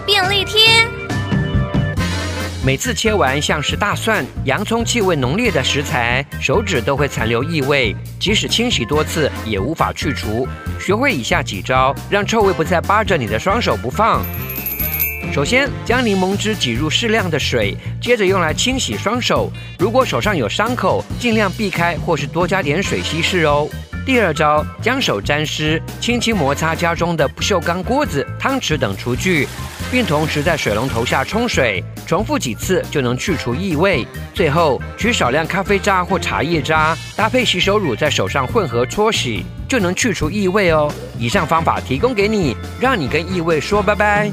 [0.00, 0.86] 便利贴。
[2.64, 10.46] 每次切完像是大蒜、洋葱气味浓烈的食材，手指都会残留异味，即使清洗多次也无法去除。
[10.78, 14.24] 学会以下几招，让臭味不再扒着你的双手不放。
[15.32, 19.50] 首先，将柠檬汁挤入适量的水，接着用来清洗双手。
[19.78, 23.68] 如果手上有伤口，尽量避开或是多加点水稀释哦。
[24.04, 29.46] 第二招，将手沾湿，轻轻摩擦家中的不锈钢锅子、汤匙等厨具，
[29.92, 34.04] 并同时在水龙头下冲水，重复几次就能去除异味。
[34.34, 40.92] 最后，取少量咖啡渣或茶叶渣，搭配洗手乳在手上混合搓洗，就能去除异味哦。
[41.16, 44.32] 以上方法提供给你，让你跟异味说拜拜。